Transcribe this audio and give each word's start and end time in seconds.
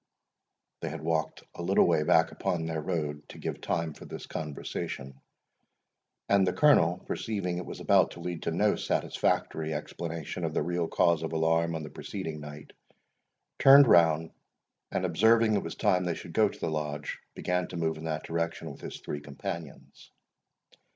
They 0.79 0.89
had 0.89 1.03
walked 1.03 1.43
a 1.53 1.61
little 1.61 1.85
way 1.85 2.01
back 2.01 2.31
upon 2.31 2.65
their 2.65 2.81
road, 2.81 3.21
to 3.29 3.37
give 3.37 3.61
time 3.61 3.93
for 3.93 4.03
this 4.05 4.25
conversation; 4.25 5.21
and 6.27 6.47
the 6.47 6.53
Colonel, 6.53 6.97
perceiving 7.05 7.59
it 7.59 7.67
was 7.67 7.79
about 7.81 8.09
to 8.11 8.19
lead 8.19 8.41
to 8.41 8.51
no 8.51 8.75
satisfactory 8.77 9.75
explanation 9.75 10.43
of 10.43 10.55
the 10.55 10.63
real 10.63 10.87
cause 10.87 11.21
of 11.21 11.33
alarm 11.33 11.75
on 11.75 11.83
the 11.83 11.91
preceding 11.91 12.39
night, 12.41 12.73
turned 13.59 13.85
round, 13.85 14.31
and 14.89 15.05
observing 15.05 15.53
it 15.53 15.61
was 15.61 15.75
time 15.75 16.03
they 16.03 16.15
should 16.15 16.33
go 16.33 16.49
to 16.49 16.59
the 16.59 16.71
Lodge, 16.71 17.19
began 17.35 17.67
to 17.67 17.77
move 17.77 17.95
in 17.99 18.05
that 18.05 18.23
direction 18.23 18.71
with 18.71 18.81
his 18.81 18.99
three 19.01 19.19
companions. 19.19 20.09